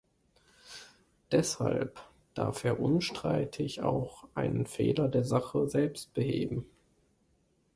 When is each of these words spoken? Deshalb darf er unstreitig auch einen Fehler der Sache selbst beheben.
Deshalb 1.31 2.01
darf 2.33 2.63
er 2.63 2.79
unstreitig 2.79 3.83
auch 3.83 4.27
einen 4.33 4.65
Fehler 4.65 5.07
der 5.07 5.23
Sache 5.23 5.69
selbst 5.69 6.11
beheben. 6.15 6.65